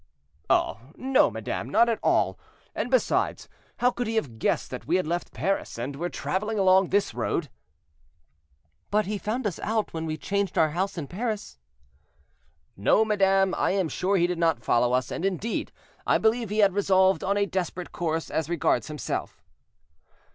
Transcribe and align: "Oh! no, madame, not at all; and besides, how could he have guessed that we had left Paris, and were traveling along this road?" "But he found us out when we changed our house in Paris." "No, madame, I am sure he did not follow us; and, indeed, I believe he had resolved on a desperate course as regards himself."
"Oh! 0.49 0.79
no, 0.97 1.29
madame, 1.29 1.69
not 1.69 1.87
at 1.87 1.99
all; 2.01 2.39
and 2.73 2.89
besides, 2.89 3.47
how 3.77 3.91
could 3.91 4.07
he 4.07 4.15
have 4.15 4.39
guessed 4.39 4.71
that 4.71 4.87
we 4.87 4.95
had 4.95 5.05
left 5.05 5.31
Paris, 5.31 5.77
and 5.77 5.95
were 5.95 6.09
traveling 6.09 6.57
along 6.57 6.89
this 6.89 7.13
road?" 7.13 7.49
"But 8.89 9.05
he 9.05 9.19
found 9.19 9.45
us 9.45 9.59
out 9.59 9.93
when 9.93 10.07
we 10.07 10.17
changed 10.17 10.57
our 10.57 10.71
house 10.71 10.97
in 10.97 11.05
Paris." 11.05 11.59
"No, 12.75 13.05
madame, 13.05 13.53
I 13.53 13.73
am 13.73 13.89
sure 13.89 14.17
he 14.17 14.25
did 14.25 14.39
not 14.39 14.65
follow 14.65 14.91
us; 14.93 15.11
and, 15.11 15.23
indeed, 15.23 15.71
I 16.07 16.17
believe 16.17 16.49
he 16.49 16.57
had 16.65 16.73
resolved 16.73 17.23
on 17.23 17.37
a 17.37 17.45
desperate 17.45 17.91
course 17.91 18.31
as 18.31 18.49
regards 18.49 18.87
himself." 18.87 19.43